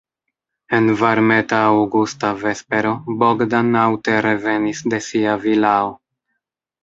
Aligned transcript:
En 0.77 0.85
varmeta 1.01 1.59
aŭgusta 1.65 2.31
vespero 2.43 2.93
Bogdan 3.23 3.69
aŭte 3.81 4.15
revenis 4.27 4.81
de 4.95 5.03
sia 5.11 5.39
vilao. 5.47 5.93